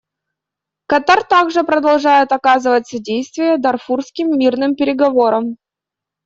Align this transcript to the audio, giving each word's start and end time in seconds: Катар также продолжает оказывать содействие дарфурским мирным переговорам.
Катар 0.89 1.23
также 1.23 1.63
продолжает 1.63 2.31
оказывать 2.31 2.87
содействие 2.87 3.59
дарфурским 3.59 4.35
мирным 4.35 4.73
переговорам. 4.75 5.57